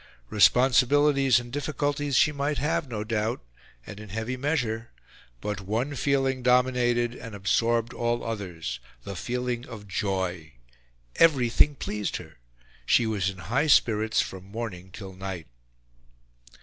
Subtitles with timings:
[0.31, 3.39] Responsibilities and difficulties she might have, no doubt,
[3.85, 4.89] and in heavy measure;
[5.41, 10.53] but one feeling dominated and absorbed all others the feeling of joy.
[11.17, 12.39] Everything pleased her.
[12.83, 15.45] She was in high spirits from morning till night.